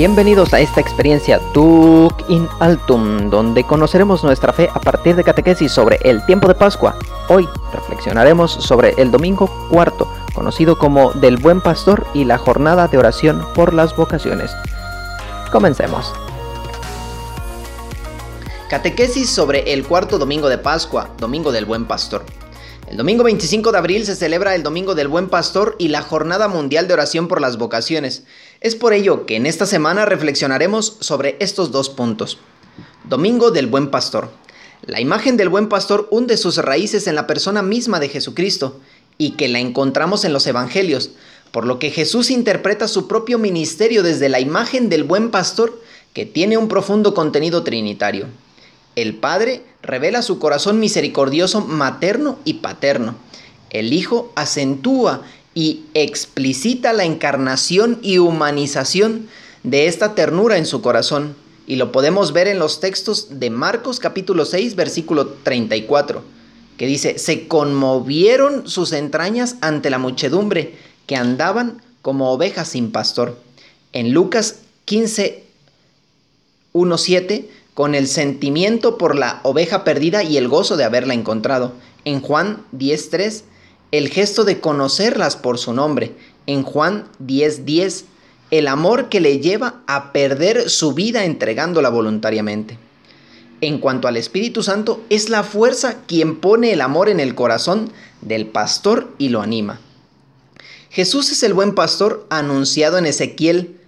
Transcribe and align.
Bienvenidos 0.00 0.54
a 0.54 0.60
esta 0.60 0.80
experiencia 0.80 1.38
Tuk 1.52 2.24
in 2.30 2.48
Altum, 2.58 3.28
donde 3.28 3.64
conoceremos 3.64 4.24
nuestra 4.24 4.50
fe 4.50 4.70
a 4.72 4.80
partir 4.80 5.14
de 5.14 5.22
catequesis 5.22 5.70
sobre 5.70 5.98
el 6.02 6.24
tiempo 6.24 6.48
de 6.48 6.54
Pascua. 6.54 6.96
Hoy 7.28 7.46
reflexionaremos 7.74 8.50
sobre 8.50 8.94
el 8.96 9.10
domingo 9.10 9.50
cuarto, 9.68 10.10
conocido 10.34 10.78
como 10.78 11.12
del 11.12 11.36
Buen 11.36 11.60
Pastor 11.60 12.06
y 12.14 12.24
la 12.24 12.38
jornada 12.38 12.88
de 12.88 12.96
oración 12.96 13.46
por 13.54 13.74
las 13.74 13.94
vocaciones. 13.94 14.50
Comencemos. 15.52 16.14
Catequesis 18.70 19.28
sobre 19.28 19.70
el 19.74 19.84
cuarto 19.84 20.16
domingo 20.16 20.48
de 20.48 20.56
Pascua, 20.56 21.10
Domingo 21.18 21.52
del 21.52 21.66
Buen 21.66 21.84
Pastor. 21.84 22.24
El 22.90 22.96
domingo 22.96 23.22
25 23.22 23.70
de 23.70 23.78
abril 23.78 24.04
se 24.04 24.16
celebra 24.16 24.56
el 24.56 24.64
Domingo 24.64 24.96
del 24.96 25.06
Buen 25.06 25.28
Pastor 25.28 25.76
y 25.78 25.88
la 25.88 26.02
Jornada 26.02 26.48
Mundial 26.48 26.88
de 26.88 26.94
Oración 26.94 27.28
por 27.28 27.40
las 27.40 27.56
Vocaciones. 27.56 28.24
Es 28.60 28.74
por 28.74 28.92
ello 28.92 29.26
que 29.26 29.36
en 29.36 29.46
esta 29.46 29.64
semana 29.64 30.06
reflexionaremos 30.06 30.96
sobre 30.98 31.36
estos 31.38 31.70
dos 31.70 31.88
puntos. 31.88 32.38
Domingo 33.08 33.52
del 33.52 33.68
Buen 33.68 33.92
Pastor. 33.92 34.32
La 34.84 35.00
imagen 35.00 35.36
del 35.36 35.48
Buen 35.48 35.68
Pastor 35.68 36.08
hunde 36.10 36.36
sus 36.36 36.56
raíces 36.56 37.06
en 37.06 37.14
la 37.14 37.28
persona 37.28 37.62
misma 37.62 38.00
de 38.00 38.08
Jesucristo 38.08 38.80
y 39.18 39.36
que 39.36 39.46
la 39.46 39.60
encontramos 39.60 40.24
en 40.24 40.32
los 40.32 40.48
Evangelios, 40.48 41.10
por 41.52 41.66
lo 41.66 41.78
que 41.78 41.92
Jesús 41.92 42.28
interpreta 42.28 42.88
su 42.88 43.06
propio 43.06 43.38
ministerio 43.38 44.02
desde 44.02 44.28
la 44.28 44.40
imagen 44.40 44.88
del 44.88 45.04
Buen 45.04 45.30
Pastor 45.30 45.80
que 46.12 46.26
tiene 46.26 46.58
un 46.58 46.66
profundo 46.66 47.14
contenido 47.14 47.62
trinitario. 47.62 48.26
El 48.96 49.14
Padre 49.14 49.62
revela 49.82 50.22
su 50.22 50.38
corazón 50.38 50.80
misericordioso 50.80 51.60
materno 51.60 52.38
y 52.44 52.54
paterno. 52.54 53.14
El 53.70 53.92
Hijo 53.92 54.32
acentúa 54.34 55.22
y 55.54 55.84
explicita 55.94 56.92
la 56.92 57.04
encarnación 57.04 57.98
y 58.02 58.18
humanización 58.18 59.28
de 59.62 59.86
esta 59.86 60.14
ternura 60.14 60.58
en 60.58 60.66
su 60.66 60.82
corazón. 60.82 61.34
Y 61.66 61.76
lo 61.76 61.92
podemos 61.92 62.32
ver 62.32 62.48
en 62.48 62.58
los 62.58 62.80
textos 62.80 63.38
de 63.38 63.50
Marcos 63.50 64.00
capítulo 64.00 64.44
6 64.44 64.74
versículo 64.74 65.28
34, 65.44 66.22
que 66.76 66.86
dice, 66.86 67.18
se 67.18 67.46
conmovieron 67.46 68.68
sus 68.68 68.92
entrañas 68.92 69.56
ante 69.60 69.90
la 69.90 69.98
muchedumbre, 69.98 70.74
que 71.06 71.16
andaban 71.16 71.80
como 72.02 72.32
ovejas 72.32 72.70
sin 72.70 72.90
pastor. 72.90 73.38
En 73.92 74.12
Lucas 74.12 74.60
15, 74.86 75.44
1, 76.72 76.98
7, 76.98 77.50
con 77.80 77.94
el 77.94 78.08
sentimiento 78.08 78.98
por 78.98 79.16
la 79.16 79.40
oveja 79.42 79.84
perdida 79.84 80.22
y 80.22 80.36
el 80.36 80.48
gozo 80.48 80.76
de 80.76 80.84
haberla 80.84 81.14
encontrado. 81.14 81.72
En 82.04 82.20
Juan 82.20 82.62
10.3, 82.76 83.44
el 83.90 84.10
gesto 84.10 84.44
de 84.44 84.60
conocerlas 84.60 85.36
por 85.36 85.56
su 85.56 85.72
nombre. 85.72 86.14
En 86.46 86.62
Juan 86.62 87.06
10.10, 87.24 88.04
el 88.50 88.68
amor 88.68 89.08
que 89.08 89.20
le 89.20 89.38
lleva 89.38 89.80
a 89.86 90.12
perder 90.12 90.68
su 90.68 90.92
vida 90.92 91.24
entregándola 91.24 91.88
voluntariamente. 91.88 92.76
En 93.62 93.78
cuanto 93.78 94.08
al 94.08 94.18
Espíritu 94.18 94.62
Santo, 94.62 95.02
es 95.08 95.30
la 95.30 95.42
fuerza 95.42 96.02
quien 96.06 96.38
pone 96.38 96.74
el 96.74 96.82
amor 96.82 97.08
en 97.08 97.18
el 97.18 97.34
corazón 97.34 97.90
del 98.20 98.46
pastor 98.46 99.08
y 99.16 99.30
lo 99.30 99.40
anima. 99.40 99.80
Jesús 100.90 101.32
es 101.32 101.42
el 101.44 101.54
buen 101.54 101.74
pastor 101.74 102.26
anunciado 102.28 102.98
en 102.98 103.06
Ezequiel 103.06 103.80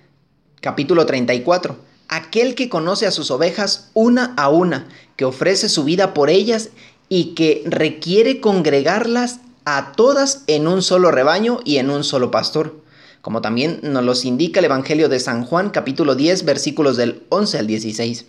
capítulo 0.63 1.05
34 1.05 1.92
aquel 2.13 2.55
que 2.55 2.69
conoce 2.69 3.07
a 3.07 3.11
sus 3.11 3.31
ovejas 3.31 3.91
una 3.95 4.35
a 4.37 4.51
una, 4.51 4.87
que 5.17 5.25
ofrece 5.25 5.71
su 5.71 5.83
vida 5.83 6.13
por 6.13 6.29
ellas 6.29 6.69
y 7.09 7.35
que 7.35 7.63
requiere 7.65 8.39
congregarlas 8.39 9.41
a 9.65 9.93
todas 9.93 10.45
en 10.47 10.67
un 10.67 10.83
solo 10.83 11.11
rebaño 11.11 11.61
y 11.65 11.79
en 11.79 11.89
un 11.89 12.05
solo 12.05 12.31
pastor, 12.31 12.83
como 13.23 13.41
también 13.41 13.81
nos 13.83 14.05
los 14.05 14.27
indica 14.27 14.61
el 14.61 14.67
Evangelio 14.67 15.09
de 15.09 15.21
San 15.21 15.47
Juan 15.47 15.71
capítulo 15.71 16.15
10 16.15 16.45
versículos 16.45 16.99
del 16.99 17.23
11 17.31 17.59
al 17.59 17.67
16. 17.67 18.27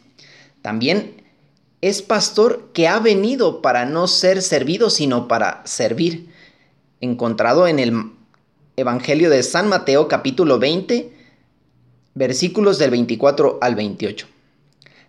También 0.62 1.22
es 1.81 2.02
pastor 2.02 2.69
que 2.74 2.88
ha 2.88 3.00
venido 3.00 3.62
para 3.62 3.84
no 3.85 4.08
ser 4.08 4.41
servido, 4.41 4.90
sino 4.90 5.28
para 5.28 5.62
servir, 5.66 6.29
encontrado 7.02 7.68
en 7.68 7.79
el 7.79 8.12
Evangelio 8.78 9.29
de 9.29 9.44
San 9.44 9.68
Mateo 9.68 10.08
capítulo 10.08 10.58
20 10.58 11.22
versículos 12.16 12.78
del 12.78 12.91
24 12.91 13.59
al 13.62 13.75
28. 13.75 14.28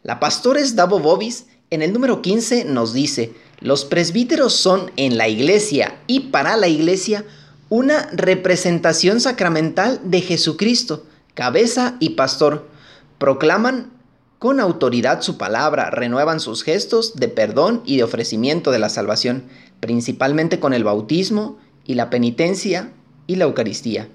La 0.02 0.20
pastores 0.20 0.76
Davo 0.76 1.00
Bobis 1.00 1.46
en 1.70 1.82
el 1.82 1.92
número 1.92 2.22
15 2.22 2.66
nos 2.66 2.92
dice, 2.92 3.32
los 3.60 3.84
presbíteros 3.84 4.54
son 4.54 4.92
en 4.96 5.16
la 5.16 5.28
iglesia 5.28 5.98
y 6.06 6.20
para 6.20 6.56
la 6.56 6.68
iglesia 6.68 7.24
una 7.68 8.08
representación 8.12 9.20
sacramental 9.20 10.00
de 10.04 10.20
Jesucristo, 10.20 11.04
cabeza 11.34 11.96
y 11.98 12.10
pastor. 12.10 12.68
Proclaman 13.18 13.90
con 14.38 14.60
autoridad 14.60 15.22
su 15.22 15.38
palabra, 15.38 15.90
renuevan 15.90 16.38
sus 16.38 16.62
gestos 16.62 17.16
de 17.16 17.28
perdón 17.28 17.82
y 17.86 17.96
de 17.96 18.04
ofrecimiento 18.04 18.70
de 18.70 18.78
la 18.78 18.90
salvación, 18.90 19.44
principalmente 19.80 20.60
con 20.60 20.74
el 20.74 20.84
bautismo 20.84 21.58
y 21.86 21.94
la 21.94 22.10
penitencia 22.10 22.92
y 23.26 23.36
la 23.36 23.46
Eucaristía. 23.46 24.08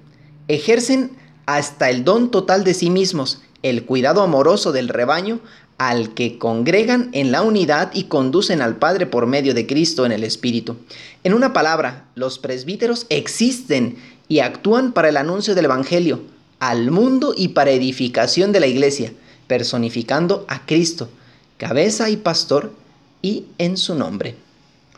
Ejercen 0.47 1.17
hasta 1.55 1.89
el 1.89 2.03
don 2.03 2.29
total 2.29 2.63
de 2.63 2.75
sí 2.75 2.91
mismos, 2.91 3.41
el 3.63 3.85
cuidado 3.85 4.21
amoroso 4.21 4.71
del 4.71 4.87
rebaño, 4.87 5.39
al 5.79 6.13
que 6.13 6.37
congregan 6.37 7.09
en 7.13 7.31
la 7.31 7.41
unidad 7.41 7.89
y 7.93 8.03
conducen 8.03 8.61
al 8.61 8.75
Padre 8.75 9.07
por 9.07 9.25
medio 9.25 9.55
de 9.55 9.65
Cristo 9.65 10.05
en 10.05 10.11
el 10.11 10.23
Espíritu. 10.23 10.75
En 11.23 11.33
una 11.33 11.51
palabra, 11.51 12.05
los 12.13 12.37
presbíteros 12.37 13.07
existen 13.09 13.97
y 14.27 14.39
actúan 14.39 14.91
para 14.91 15.09
el 15.09 15.17
anuncio 15.17 15.55
del 15.55 15.65
Evangelio 15.65 16.21
al 16.59 16.91
mundo 16.91 17.33
y 17.35 17.49
para 17.49 17.71
edificación 17.71 18.51
de 18.51 18.59
la 18.59 18.67
iglesia, 18.67 19.13
personificando 19.47 20.45
a 20.49 20.65
Cristo, 20.67 21.09
cabeza 21.57 22.09
y 22.09 22.17
pastor, 22.17 22.73
y 23.21 23.45
en 23.57 23.77
su 23.77 23.95
nombre. 23.95 24.35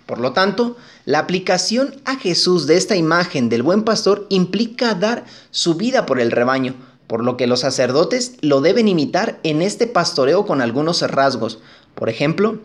Por 0.06 0.20
lo 0.20 0.34
tanto, 0.34 0.78
la 1.06 1.20
aplicación 1.20 1.96
a 2.06 2.16
Jesús 2.16 2.68
de 2.68 2.78
esta 2.78 2.96
imagen 2.96 3.50
del 3.50 3.64
buen 3.64 3.84
pastor 3.84 4.26
implica 4.30 4.94
dar 4.94 5.26
su 5.52 5.76
vida 5.76 6.06
por 6.06 6.20
el 6.20 6.32
rebaño, 6.32 6.76
por 7.08 7.24
lo 7.24 7.38
que 7.38 7.48
los 7.48 7.62
sacerdotes 7.62 8.36
lo 8.42 8.62
deben 8.62 8.88
imitar 8.88 9.40
en 9.44 9.62
este 9.62 9.88
pastoreo 9.88 10.46
con 10.46 10.62
algunos 10.62 11.02
rasgos. 11.02 11.60
Por 11.96 12.10
ejemplo, 12.10 12.60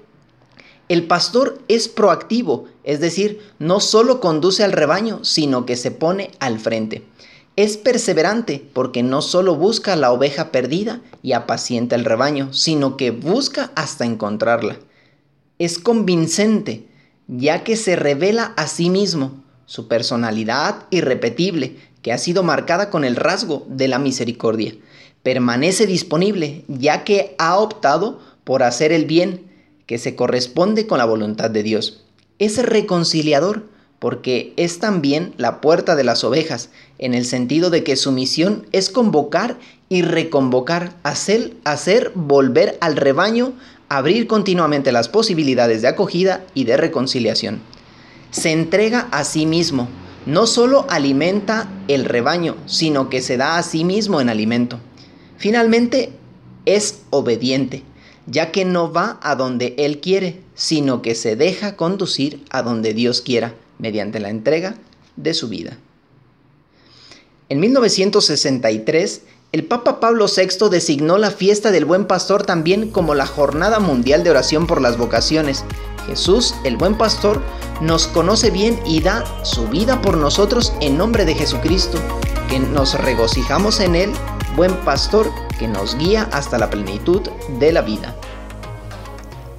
el 0.88 1.08
pastor 1.08 1.58
es 1.66 1.88
proactivo, 1.88 2.66
es 2.84 3.00
decir, 3.00 3.41
no 3.58 3.80
solo 3.80 4.20
conduce 4.20 4.62
al 4.62 4.70
rebaño, 4.70 5.24
sino 5.24 5.66
que 5.66 5.76
se 5.76 5.91
pone 5.91 6.30
al 6.38 6.60
frente. 6.60 7.04
Es 7.56 7.76
perseverante 7.76 8.64
porque 8.72 9.03
no 9.03 9.22
solo 9.22 9.56
busca 9.56 9.97
la 9.97 10.12
oveja 10.12 10.53
perdida 10.53 11.00
y 11.22 11.32
apacienta 11.32 11.97
el 11.97 12.04
rebaño, 12.04 12.53
sino 12.53 12.97
que 12.97 13.10
busca 13.10 13.72
hasta 13.74 14.04
encontrarla. 14.04 14.78
Es 15.58 15.78
convincente 15.78 16.86
ya 17.28 17.64
que 17.64 17.76
se 17.76 17.97
revela 17.97 18.53
a 18.56 18.66
sí 18.66 18.91
mismo, 18.91 19.42
su 19.66 19.88
personalidad 19.88 20.87
irrepetible, 20.91 21.76
que 22.03 22.12
ha 22.12 22.19
sido 22.19 22.42
marcada 22.42 22.88
con 22.88 23.04
el 23.04 23.16
rasgo 23.16 23.66
de 23.69 23.88
la 23.88 23.98
misericordia. 23.98 24.75
Permanece 25.22 25.86
disponible, 25.86 26.65
ya 26.69 27.03
que 27.03 27.34
ha 27.38 27.59
optado 27.59 28.20
por 28.44 28.62
hacer 28.62 28.92
el 28.92 29.06
bien, 29.06 29.50
que 29.86 29.98
se 29.98 30.15
corresponde 30.15 30.86
con 30.86 30.98
la 30.98 31.04
voluntad 31.04 31.50
de 31.50 31.65
Dios. 31.65 32.04
Es 32.38 32.65
reconciliador, 32.65 33.65
porque 33.98 34.53
es 34.56 34.78
también 34.78 35.34
la 35.36 35.60
puerta 35.60 35.97
de 35.97 36.04
las 36.04 36.22
ovejas, 36.22 36.70
en 36.98 37.15
el 37.15 37.24
sentido 37.24 37.71
de 37.71 37.83
que 37.83 37.97
su 37.97 38.12
misión 38.12 38.66
es 38.71 38.91
convocar 38.91 39.59
y 39.89 40.03
reconvocar, 40.03 40.95
hacer, 41.03 41.54
hacer 41.65 42.12
volver 42.15 42.77
al 42.80 42.97
rebaño 42.97 43.53
abrir 43.88 44.27
continuamente 44.27 44.92
las 44.92 45.09
posibilidades 45.09 45.83
de 45.83 45.88
acogida 45.88 46.44
y 46.54 46.65
de 46.65 46.77
reconciliación. 46.77 47.60
Se 48.30 48.53
entrega 48.53 49.09
a 49.12 49.24
sí 49.24 49.47
mismo, 49.47 49.88
no 50.27 50.47
solo 50.47 50.86
alimenta 50.88 51.71
el 51.88 52.04
rebaño, 52.04 52.56
sino 52.66 53.09
que 53.09 53.22
se 53.22 53.36
da 53.36 53.59
a 53.59 53.62
sí 53.62 53.84
mismo 53.84 54.21
en 54.21 54.28
alimento. 54.28 54.80
Finalmente, 55.36 56.10
es 56.65 57.03
obediente, 57.10 57.84
ya 58.27 58.50
que 58.50 58.65
no 58.65 58.92
va 58.92 59.21
a 59.22 59.36
donde 59.36 59.74
Él 59.78 60.00
quiere, 60.00 60.41
sino 60.54 61.00
que 61.00 61.15
se 61.15 61.36
deja 61.36 61.77
conducir 61.77 62.42
a 62.50 62.62
donde 62.62 62.92
Dios 62.92 63.21
quiera, 63.21 63.54
mediante 63.78 64.18
la 64.21 64.30
entrega 64.30 64.77
de 65.16 65.32
su 65.34 65.48
vida. 65.48 65.78
En 67.48 67.60
1963, 67.60 69.22
el 69.56 69.64
Papa 69.64 70.00
Pablo 70.00 70.26
VI 70.26 70.68
designó 70.68 71.16
la 71.16 71.30
fiesta 71.30 71.70
del 71.70 71.86
Buen 71.86 72.04
Pastor 72.04 72.42
también 72.42 72.91
como 72.91 73.14
la 73.14 73.24
Jornada 73.24 73.78
Mundial 73.78 74.22
de 74.22 74.28
Oración 74.28 74.66
por 74.66 74.82
las 74.82 74.98
Vocaciones. 74.98 75.64
Jesús, 76.06 76.54
el 76.64 76.76
Buen 76.76 76.98
Pastor, 76.98 77.41
nos 77.80 78.06
conoce 78.06 78.50
bien 78.50 78.78
y 78.84 79.00
da 79.00 79.24
su 79.47 79.66
vida 79.68 80.03
por 80.03 80.18
nosotros 80.18 80.74
en 80.82 80.98
nombre 80.98 81.24
de 81.24 81.34
Jesucristo, 81.34 81.98
que 82.50 82.58
nos 82.58 83.00
regocijamos 83.00 83.80
en 83.80 83.94
Él, 83.94 84.12
Buen 84.56 84.76
Pastor, 84.84 85.32
que 85.58 85.68
nos 85.68 85.97
guía 85.97 86.28
hasta 86.32 86.58
la 86.58 86.68
plenitud 86.68 87.22
de 87.58 87.72
la 87.72 87.80
vida. 87.80 88.14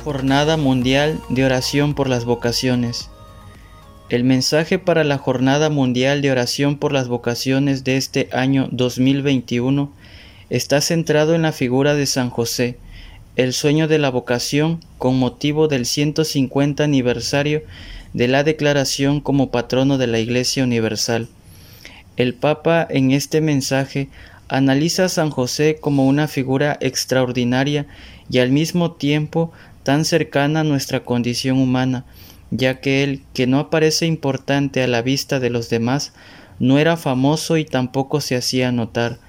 Jornada 0.03 0.57
Mundial 0.57 1.19
de 1.29 1.44
Oración 1.44 1.95
por 1.95 2.07
las 2.07 2.23
Vocaciones. 2.23 3.09
El 4.09 4.24
mensaje 4.24 4.80
para 4.80 5.04
la 5.04 5.18
Jornada 5.18 5.69
Mundial 5.69 6.21
de 6.21 6.31
Oración 6.31 6.77
por 6.77 6.94
las 6.94 7.09
Vocaciones 7.09 7.83
de 7.83 7.98
este 7.98 8.30
año 8.31 8.69
2021 8.71 9.92
está 10.50 10.80
centrado 10.80 11.36
en 11.36 11.42
la 11.42 11.51
figura 11.51 11.94
de 11.94 12.06
San 12.06 12.30
José, 12.30 12.77
el 13.36 13.51
sueño 13.51 13.89
de 13.89 14.00
la 14.00 14.09
vocación 14.09 14.80
con 14.98 15.19
motivo 15.19 15.68
del 15.68 15.86
150 15.86 16.86
aniversario 16.86 17.63
de 18.13 18.30
la 18.30 18.45
declaración 18.45 19.19
como 19.19 19.51
patrono 19.51 19.98
de 19.98 20.07
la 20.07 20.19
Iglesia 20.19 20.63
Universal. 20.63 21.27
El 22.15 22.33
Papa 22.33 22.88
en 22.89 23.12
este 23.12 23.42
mensaje 23.42 24.07
analiza 24.48 25.04
a 25.04 25.09
San 25.09 25.31
José 25.31 25.80
como 25.81 26.07
una 26.07 26.30
figura 26.30 26.77
extraordinaria 26.80 27.88
y 28.30 28.38
al 28.38 28.51
mismo 28.51 28.94
tiempo 28.94 29.51
tan 29.83 30.06
cercana 30.06 30.62
a 30.62 30.63
nuestra 30.63 31.01
condición 31.01 31.57
humana, 31.57 32.06
ya 32.51 32.79
que 32.79 33.03
él, 33.03 33.23
que 33.33 33.47
no 33.47 33.59
aparece 33.59 34.05
importante 34.05 34.81
a 34.81 34.88
la 34.88 35.01
vista 35.01 35.39
de 35.39 35.49
los 35.49 35.69
demás, 35.69 36.13
no 36.59 36.79
era 36.79 36.97
famoso 36.97 37.57
y 37.57 37.65
tampoco 37.65 38.21
se 38.21 38.35
hacía 38.35 38.71
notar. 38.71 39.19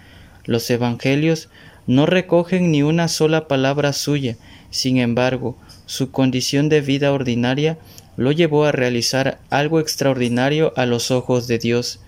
Los 0.44 0.70
evangelios 0.70 1.48
no 1.86 2.06
recogen 2.06 2.70
ni 2.70 2.82
una 2.82 3.08
sola 3.08 3.48
palabra 3.48 3.92
suya, 3.92 4.36
sin 4.70 4.98
embargo, 4.98 5.56
su 5.86 6.10
condición 6.10 6.68
de 6.68 6.80
vida 6.80 7.12
ordinaria 7.12 7.78
lo 8.16 8.32
llevó 8.32 8.64
a 8.64 8.72
realizar 8.72 9.38
algo 9.48 9.80
extraordinario 9.80 10.72
a 10.76 10.86
los 10.86 11.10
ojos 11.10 11.46
de 11.46 11.58
Dios. 11.58 12.00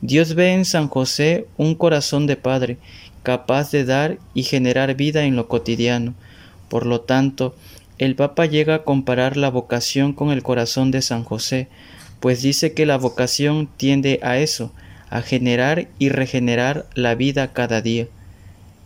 Dios 0.00 0.34
ve 0.34 0.52
en 0.52 0.64
San 0.64 0.88
José 0.88 1.46
un 1.56 1.74
corazón 1.74 2.26
de 2.26 2.36
padre, 2.36 2.78
capaz 3.22 3.70
de 3.70 3.84
dar 3.84 4.18
y 4.32 4.44
generar 4.44 4.94
vida 4.94 5.24
en 5.24 5.36
lo 5.36 5.48
cotidiano. 5.48 6.14
Por 6.68 6.86
lo 6.86 7.00
tanto, 7.00 7.56
el 7.98 8.14
Papa 8.14 8.46
llega 8.46 8.76
a 8.76 8.84
comparar 8.84 9.36
la 9.36 9.50
vocación 9.50 10.12
con 10.12 10.30
el 10.30 10.42
corazón 10.42 10.90
de 10.90 11.02
San 11.02 11.24
José, 11.24 11.68
pues 12.20 12.42
dice 12.42 12.72
que 12.72 12.86
la 12.86 12.96
vocación 12.96 13.68
tiende 13.76 14.20
a 14.22 14.38
eso, 14.38 14.72
a 15.10 15.22
generar 15.22 15.88
y 15.98 16.08
regenerar 16.08 16.86
la 16.94 17.14
vida 17.14 17.52
cada 17.52 17.80
día. 17.80 18.06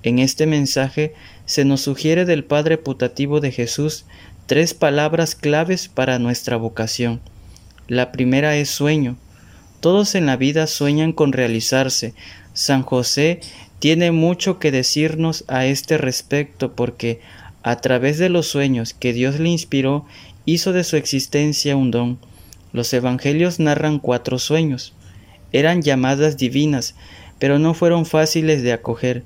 En 0.02 0.18
este 0.18 0.46
mensaje 0.46 1.14
se 1.44 1.64
nos 1.64 1.82
sugiere 1.82 2.24
del 2.24 2.44
Padre 2.44 2.78
putativo 2.78 3.40
de 3.40 3.52
Jesús 3.52 4.04
tres 4.46 4.74
palabras 4.74 5.34
claves 5.34 5.88
para 5.88 6.18
nuestra 6.18 6.56
vocación. 6.56 7.20
La 7.88 8.12
primera 8.12 8.56
es 8.56 8.70
sueño. 8.70 9.16
Todos 9.80 10.14
en 10.14 10.26
la 10.26 10.36
vida 10.36 10.66
sueñan 10.66 11.12
con 11.12 11.32
realizarse. 11.32 12.14
San 12.52 12.82
José 12.82 13.40
tiene 13.78 14.12
mucho 14.12 14.58
que 14.58 14.70
decirnos 14.70 15.44
a 15.48 15.66
este 15.66 15.98
respecto 15.98 16.74
porque 16.74 17.20
a 17.62 17.76
través 17.76 18.18
de 18.18 18.28
los 18.28 18.46
sueños 18.46 18.94
que 18.94 19.12
Dios 19.12 19.38
le 19.38 19.48
inspiró 19.48 20.04
hizo 20.44 20.72
de 20.72 20.84
su 20.84 20.96
existencia 20.96 21.76
un 21.76 21.90
don. 21.90 22.18
Los 22.72 22.92
evangelios 22.92 23.60
narran 23.60 23.98
cuatro 23.98 24.38
sueños. 24.38 24.94
Eran 25.52 25.82
llamadas 25.82 26.36
divinas, 26.36 26.94
pero 27.38 27.58
no 27.58 27.74
fueron 27.74 28.06
fáciles 28.06 28.62
de 28.62 28.72
acoger. 28.72 29.24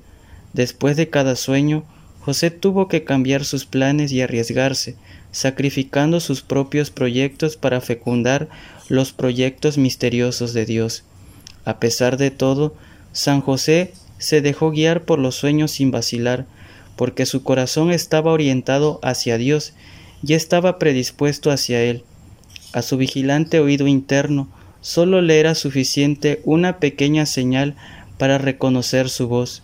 Después 0.53 0.97
de 0.97 1.09
cada 1.09 1.35
sueño, 1.35 1.83
José 2.19 2.51
tuvo 2.51 2.87
que 2.87 3.03
cambiar 3.03 3.45
sus 3.45 3.65
planes 3.65 4.11
y 4.11 4.21
arriesgarse, 4.21 4.95
sacrificando 5.31 6.19
sus 6.19 6.41
propios 6.41 6.91
proyectos 6.91 7.55
para 7.55 7.79
fecundar 7.79 8.49
los 8.89 9.13
proyectos 9.13 9.77
misteriosos 9.77 10.53
de 10.53 10.65
Dios. 10.65 11.03
A 11.63 11.79
pesar 11.79 12.17
de 12.17 12.31
todo, 12.31 12.75
San 13.13 13.41
José 13.41 13.93
se 14.17 14.41
dejó 14.41 14.71
guiar 14.71 15.03
por 15.03 15.19
los 15.19 15.35
sueños 15.35 15.71
sin 15.71 15.91
vacilar, 15.91 16.45
porque 16.97 17.25
su 17.25 17.43
corazón 17.43 17.91
estaba 17.91 18.33
orientado 18.33 18.99
hacia 19.01 19.37
Dios 19.37 19.73
y 20.21 20.33
estaba 20.33 20.79
predispuesto 20.79 21.51
hacia 21.51 21.81
Él. 21.81 22.03
A 22.73 22.81
su 22.81 22.97
vigilante 22.97 23.61
oído 23.61 23.87
interno 23.87 24.49
solo 24.81 25.21
le 25.21 25.39
era 25.39 25.55
suficiente 25.55 26.41
una 26.43 26.79
pequeña 26.79 27.25
señal 27.25 27.75
para 28.17 28.37
reconocer 28.37 29.09
su 29.09 29.27
voz. 29.27 29.63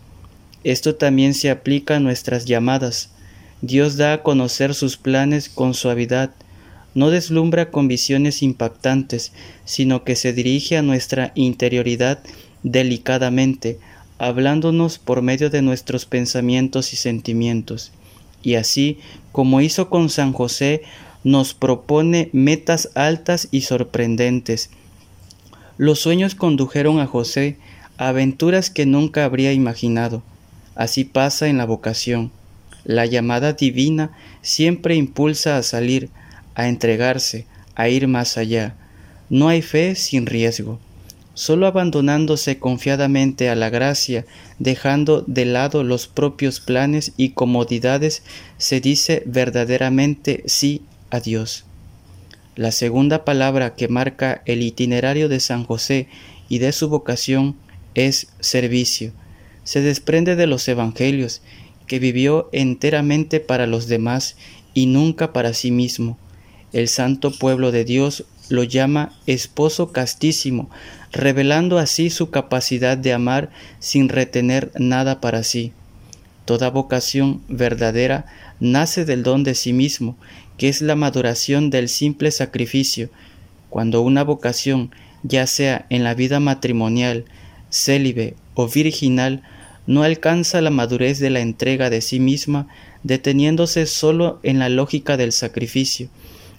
Esto 0.64 0.96
también 0.96 1.34
se 1.34 1.50
aplica 1.50 1.98
a 1.98 2.00
nuestras 2.00 2.46
llamadas. 2.46 3.10
Dios 3.62 3.98
da 3.98 4.14
a 4.14 4.24
conocer 4.24 4.74
sus 4.74 4.98
planes 4.98 5.50
con 5.50 5.74
suavidad, 5.74 6.32
no 6.96 7.10
deslumbra 7.10 7.72
con 7.72 7.88
visiones 7.88 8.44
impactantes, 8.44 9.32
sino 9.66 10.04
que 10.04 10.16
se 10.16 10.34
dirige 10.34 10.78
a 10.78 10.82
nuestra 10.82 11.32
interioridad 11.36 12.20
delicadamente, 12.62 13.80
hablándonos 14.28 15.00
por 15.00 15.22
medio 15.22 15.50
de 15.50 15.62
nuestros 15.62 16.06
pensamientos 16.06 16.94
y 16.94 16.96
sentimientos. 16.96 17.92
Y 18.42 18.56
así, 18.56 19.00
como 19.32 19.62
hizo 19.62 19.90
con 19.90 20.10
San 20.10 20.34
José, 20.34 20.84
nos 21.24 21.54
propone 21.54 22.30
metas 22.34 22.90
altas 22.96 23.48
y 23.52 23.62
sorprendentes. 23.62 24.70
Los 25.78 26.00
sueños 26.00 26.36
condujeron 26.36 27.00
a 27.00 27.08
José 27.08 27.58
a 27.98 28.10
aventuras 28.10 28.70
que 28.70 28.86
nunca 28.86 29.26
habría 29.26 29.54
imaginado. 29.54 30.24
Así 30.76 31.04
pasa 31.04 31.48
en 31.48 31.58
la 31.58 31.66
vocación. 31.66 32.32
La 32.84 33.06
llamada 33.06 33.54
divina 33.54 34.12
siempre 34.42 34.96
impulsa 34.96 35.58
a 35.58 35.64
salir, 35.64 36.10
a 36.56 36.68
entregarse, 36.68 37.46
a 37.76 37.88
ir 37.90 38.08
más 38.08 38.38
allá. 38.38 38.76
No 39.30 39.48
hay 39.48 39.62
fe 39.62 39.96
sin 39.96 40.26
riesgo. 40.26 40.80
Solo 41.36 41.66
abandonándose 41.66 42.60
confiadamente 42.60 43.50
a 43.50 43.56
la 43.56 43.70
gracia, 43.70 44.26
dejando 44.60 45.24
de 45.26 45.46
lado 45.46 45.84
los 45.84 46.08
propios 46.08 46.60
planes 46.60 47.14
y 47.18 47.30
comodidades, 47.30 48.24
se 48.58 48.82
dice 48.82 49.24
verdaderamente 49.26 50.44
sí 50.46 50.84
a 51.10 51.20
Dios. 51.20 51.66
La 52.56 52.72
segunda 52.72 53.26
palabra 53.26 53.74
que 53.74 53.88
marca 53.88 54.44
el 54.46 54.62
itinerario 54.62 55.28
de 55.28 55.40
San 55.40 55.64
José 55.66 56.08
y 56.50 56.60
de 56.60 56.72
su 56.72 56.88
vocación 56.88 57.56
es 57.96 58.28
servicio. 58.40 59.12
Se 59.64 59.82
desprende 59.82 60.36
de 60.36 60.46
los 60.46 60.68
evangelios 60.68 61.42
que 61.88 61.98
vivió 61.98 62.50
enteramente 62.52 63.40
para 63.40 63.66
los 63.66 63.88
demás 63.88 64.36
y 64.76 64.86
nunca 64.86 65.34
para 65.34 65.54
sí 65.54 65.72
mismo. 65.72 66.18
El 66.74 66.88
santo 66.88 67.32
pueblo 67.32 67.72
de 67.72 67.86
Dios 67.86 68.26
lo 68.50 68.64
llama 68.64 69.14
esposo 69.26 69.92
castísimo, 69.92 70.70
revelando 71.14 71.78
así 71.78 72.10
su 72.10 72.32
capacidad 72.32 72.98
de 72.98 73.14
amar 73.14 73.52
sin 73.80 74.10
retener 74.10 74.72
nada 74.78 75.22
para 75.22 75.44
sí. 75.44 75.72
Toda 76.46 76.70
vocación 76.70 77.42
verdadera 77.48 78.26
nace 78.60 79.06
del 79.06 79.24
don 79.24 79.44
de 79.44 79.56
sí 79.56 79.72
mismo, 79.72 80.18
que 80.58 80.70
es 80.70 80.82
la 80.82 80.96
maduración 80.96 81.70
del 81.70 81.88
simple 81.88 82.32
sacrificio. 82.32 83.10
Cuando 83.70 84.02
una 84.02 84.24
vocación, 84.24 84.92
ya 85.24 85.48
sea 85.48 85.86
en 85.90 86.04
la 86.04 86.16
vida 86.16 86.40
matrimonial, 86.40 87.26
célibe 87.70 88.36
o 88.56 88.68
virginal, 88.68 89.44
no 89.86 90.04
alcanza 90.04 90.62
la 90.62 90.70
madurez 90.70 91.20
de 91.20 91.30
la 91.30 91.42
entrega 91.42 91.90
de 91.90 92.02
sí 92.02 92.20
misma, 92.20 92.68
deteniéndose 93.04 93.86
solo 93.86 94.40
en 94.44 94.60
la 94.60 94.70
lógica 94.70 95.16
del 95.16 95.32
sacrificio. 95.32 96.10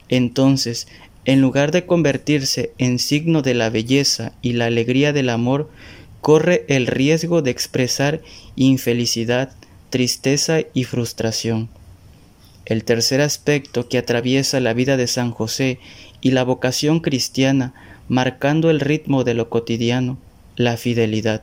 Entonces, 0.09 0.87
en 1.25 1.41
lugar 1.41 1.71
de 1.71 1.87
convertirse 1.87 2.73
en 2.79 2.99
signo 2.99 3.43
de 3.43 3.55
la 3.55 3.71
belleza 3.71 4.33
y 4.43 4.53
la 4.53 4.67
alegría 4.67 5.13
del 5.13 5.31
amor, 5.31 5.71
corre 6.21 6.65
el 6.69 6.87
riesgo 6.87 7.43
de 7.43 7.51
expresar 7.51 8.21
infelicidad, 8.57 9.53
tristeza 9.91 10.61
y 10.73 10.85
frustración. 10.85 11.69
El 12.67 12.85
tercer 12.85 13.21
aspecto 13.21 13.89
que 13.89 13.99
atraviesa 13.99 14.61
la 14.61 14.73
vida 14.73 14.97
de 14.97 15.07
San 15.07 15.31
José 15.31 15.79
y 16.21 16.31
la 16.31 16.45
vocación 16.45 17.01
cristiana, 17.01 17.75
marcando 18.09 18.71
el 18.71 18.81
ritmo 18.81 19.25
de 19.25 19.35
lo 19.35 19.51
cotidiano, 19.51 20.19
la 20.57 20.77
fidelidad. 20.77 21.43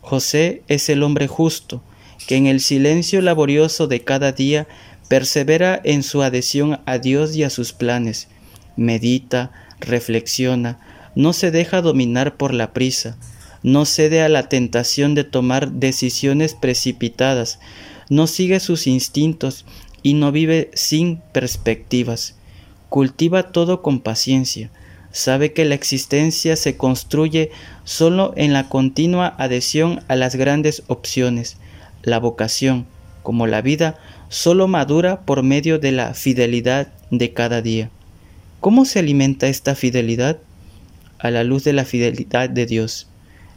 José 0.00 0.62
es 0.68 0.88
el 0.88 1.02
hombre 1.02 1.26
justo, 1.26 1.82
que 2.26 2.36
en 2.36 2.46
el 2.46 2.60
silencio 2.60 3.20
laborioso 3.20 3.86
de 3.86 4.00
cada 4.00 4.32
día 4.32 4.66
persevera 5.08 5.80
en 5.84 6.02
su 6.02 6.22
adhesión 6.22 6.80
a 6.86 6.98
Dios 6.98 7.36
y 7.36 7.44
a 7.44 7.50
sus 7.50 7.72
planes, 7.72 8.28
medita, 8.76 9.50
reflexiona, 9.80 10.78
no 11.14 11.32
se 11.32 11.50
deja 11.50 11.82
dominar 11.82 12.36
por 12.36 12.52
la 12.52 12.72
prisa, 12.72 13.16
no 13.62 13.84
cede 13.84 14.22
a 14.22 14.28
la 14.28 14.48
tentación 14.48 15.14
de 15.14 15.24
tomar 15.24 15.72
decisiones 15.72 16.54
precipitadas, 16.54 17.58
no 18.08 18.26
sigue 18.26 18.60
sus 18.60 18.86
instintos 18.86 19.64
y 20.02 20.14
no 20.14 20.30
vive 20.30 20.70
sin 20.74 21.20
perspectivas. 21.32 22.36
Cultiva 22.88 23.50
todo 23.50 23.82
con 23.82 24.00
paciencia, 24.00 24.70
sabe 25.10 25.52
que 25.52 25.64
la 25.64 25.74
existencia 25.74 26.54
se 26.56 26.76
construye 26.76 27.50
solo 27.84 28.32
en 28.36 28.52
la 28.52 28.68
continua 28.68 29.34
adhesión 29.38 30.04
a 30.08 30.16
las 30.16 30.36
grandes 30.36 30.82
opciones. 30.86 31.56
La 32.02 32.18
vocación, 32.18 32.86
como 33.22 33.46
la 33.46 33.62
vida, 33.62 33.98
solo 34.28 34.68
madura 34.68 35.22
por 35.22 35.42
medio 35.42 35.78
de 35.78 35.90
la 35.90 36.14
fidelidad 36.14 36.92
de 37.10 37.32
cada 37.32 37.62
día. 37.62 37.90
¿Cómo 38.66 38.84
se 38.84 38.98
alimenta 38.98 39.46
esta 39.46 39.76
fidelidad? 39.76 40.38
A 41.20 41.30
la 41.30 41.44
luz 41.44 41.62
de 41.62 41.72
la 41.72 41.84
fidelidad 41.84 42.50
de 42.50 42.66
Dios. 42.66 43.06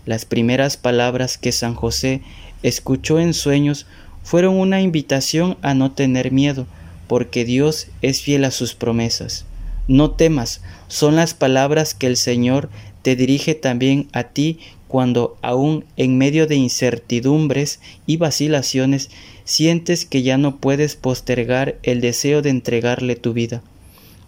Las 0.05 0.23
primeras 0.23 0.77
palabras 0.77 1.39
que 1.39 1.51
San 1.51 1.73
José 1.73 2.21
escuchó 2.61 3.19
en 3.19 3.33
sueños 3.33 3.87
fueron 4.21 4.59
una 4.59 4.81
invitación 4.81 5.57
a 5.63 5.73
no 5.73 5.93
tener 5.93 6.31
miedo, 6.31 6.67
porque 7.07 7.43
Dios 7.43 7.87
es 8.03 8.21
fiel 8.21 8.45
a 8.45 8.51
sus 8.51 8.75
promesas. 8.75 9.45
No 9.87 10.11
temas, 10.11 10.61
son 10.89 11.15
las 11.15 11.33
palabras 11.33 11.95
que 11.95 12.05
el 12.05 12.15
Señor 12.15 12.69
te 13.01 13.15
dirige 13.15 13.55
también 13.55 14.09
a 14.13 14.25
ti 14.25 14.59
cuando 14.87 15.39
aún 15.41 15.85
en 15.97 16.19
medio 16.19 16.45
de 16.45 16.57
incertidumbres 16.57 17.79
y 18.05 18.17
vacilaciones 18.17 19.09
sientes 19.43 20.05
que 20.05 20.21
ya 20.21 20.37
no 20.37 20.57
puedes 20.57 20.95
postergar 20.95 21.79
el 21.81 21.99
deseo 21.99 22.43
de 22.43 22.51
entregarle 22.51 23.15
tu 23.15 23.33
vida. 23.33 23.63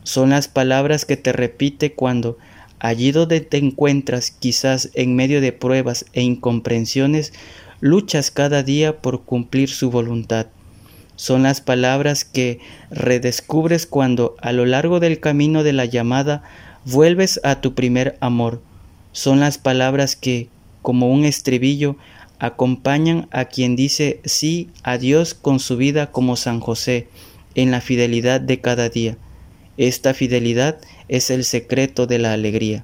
Son 0.04 0.32
las 0.32 0.48
palabras 0.48 1.06
que 1.06 1.18
te 1.18 1.32
repite 1.32 1.94
cuando, 1.94 2.38
allí 2.80 3.12
donde 3.12 3.42
te 3.42 3.58
encuentras 3.58 4.32
quizás 4.32 4.90
en 4.94 5.16
medio 5.16 5.42
de 5.42 5.52
pruebas 5.52 6.06
e 6.14 6.22
incomprensiones, 6.22 7.34
luchas 7.82 8.32
cada 8.32 8.64
día 8.64 9.02
por 9.02 9.24
cumplir 9.24 9.70
su 9.70 9.92
voluntad. 9.92 10.48
Son 11.16 11.44
las 11.44 11.62
palabras 11.62 12.26
que 12.26 12.60
redescubres 12.90 13.86
cuando 13.86 14.36
a 14.42 14.52
lo 14.52 14.66
largo 14.66 15.00
del 15.00 15.20
camino 15.20 15.64
de 15.64 15.74
la 15.74 15.86
llamada 15.86 16.42
vuelves 16.86 17.40
a 17.44 17.62
tu 17.62 17.76
primer 17.76 18.18
amor. 18.22 18.62
Son 19.12 19.40
las 19.40 19.60
palabras 19.60 20.16
que, 20.16 20.50
como 20.82 21.12
un 21.12 21.26
estribillo, 21.26 21.96
acompañan 22.40 23.28
a 23.30 23.46
quien 23.46 23.76
dice 23.76 24.20
sí 24.26 24.70
a 24.82 24.98
Dios 24.98 25.36
con 25.36 25.60
su 25.60 25.78
vida 25.78 26.12
como 26.12 26.36
San 26.36 26.60
José, 26.60 27.08
en 27.54 27.70
la 27.70 27.82
fidelidad 27.82 28.42
de 28.42 28.62
cada 28.62 28.90
día. 28.90 29.16
Esta 29.78 30.14
fidelidad 30.14 30.78
es 31.08 31.30
el 31.30 31.44
secreto 31.44 32.08
de 32.08 32.20
la 32.20 32.34
alegría. 32.34 32.84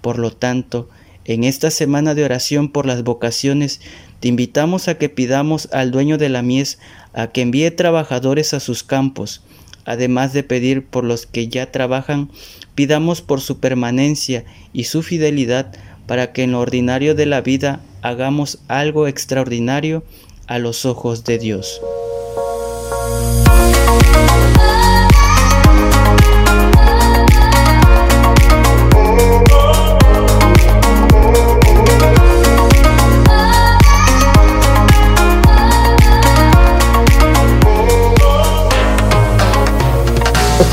Por 0.00 0.18
lo 0.18 0.30
tanto, 0.30 0.88
en 1.24 1.44
esta 1.44 1.70
semana 1.70 2.14
de 2.14 2.24
oración 2.24 2.70
por 2.70 2.86
las 2.86 3.02
vocaciones, 3.02 3.80
te 4.20 4.28
invitamos 4.28 4.88
a 4.88 4.96
que 4.96 5.08
pidamos 5.08 5.68
al 5.72 5.90
dueño 5.90 6.18
de 6.18 6.28
la 6.28 6.42
mies 6.42 6.78
a 7.12 7.28
que 7.28 7.42
envíe 7.42 7.70
trabajadores 7.70 8.54
a 8.54 8.60
sus 8.60 8.82
campos. 8.82 9.42
Además 9.84 10.32
de 10.32 10.42
pedir 10.42 10.84
por 10.84 11.04
los 11.04 11.26
que 11.26 11.48
ya 11.48 11.70
trabajan, 11.72 12.30
pidamos 12.74 13.22
por 13.22 13.40
su 13.40 13.58
permanencia 13.58 14.44
y 14.72 14.84
su 14.84 15.02
fidelidad 15.02 15.72
para 16.06 16.32
que 16.32 16.42
en 16.42 16.52
lo 16.52 16.60
ordinario 16.60 17.14
de 17.14 17.26
la 17.26 17.40
vida 17.40 17.80
hagamos 18.02 18.58
algo 18.68 19.06
extraordinario 19.06 20.04
a 20.46 20.58
los 20.58 20.86
ojos 20.86 21.24
de 21.24 21.38
Dios. 21.38 21.80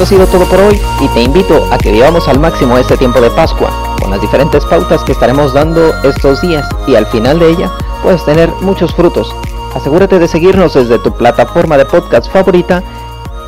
Ha 0.05 0.07
sido 0.07 0.27
todo 0.27 0.45
por 0.45 0.59
hoy 0.59 0.79
y 1.01 1.07
te 1.15 1.23
invito 1.23 1.67
a 1.71 1.79
que 1.79 1.91
vivamos 1.91 2.27
al 2.27 2.39
máximo 2.39 2.77
este 2.77 2.95
tiempo 2.95 3.19
de 3.21 3.31
Pascua, 3.31 3.71
con 3.99 4.11
las 4.11 4.21
diferentes 4.21 4.63
pautas 4.65 5.03
que 5.03 5.13
estaremos 5.13 5.51
dando 5.51 5.95
estos 6.03 6.41
días 6.41 6.63
y 6.85 6.93
al 6.93 7.07
final 7.07 7.39
de 7.39 7.49
ella 7.49 7.71
puedes 8.03 8.23
tener 8.23 8.51
muchos 8.61 8.93
frutos. 8.93 9.35
Asegúrate 9.73 10.19
de 10.19 10.27
seguirnos 10.27 10.75
desde 10.75 10.99
tu 10.99 11.11
plataforma 11.11 11.75
de 11.75 11.85
podcast 11.85 12.31
favorita, 12.31 12.83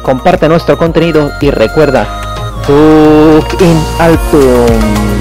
comparte 0.01 0.49
nuestro 0.49 0.79
contenido 0.79 1.29
y 1.41 1.51
recuerda, 1.51 2.07
Duc 2.67 3.61
in 3.61 3.79
Altum. 3.99 5.16